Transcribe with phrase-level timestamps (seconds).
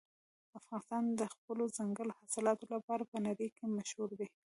[0.59, 4.27] افغانستان د خپلو دځنګل حاصلاتو لپاره په نړۍ کې مشهور دی.